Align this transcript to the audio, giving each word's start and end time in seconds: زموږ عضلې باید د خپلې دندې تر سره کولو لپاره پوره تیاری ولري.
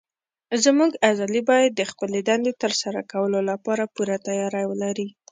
زموږ 0.63 0.91
عضلې 1.07 1.41
باید 1.51 1.71
د 1.75 1.81
خپلې 1.91 2.19
دندې 2.29 2.51
تر 2.61 2.71
سره 2.81 2.99
کولو 3.11 3.39
لپاره 3.49 3.83
پوره 3.93 4.15
تیاری 4.27 4.63
ولري. 4.67 5.07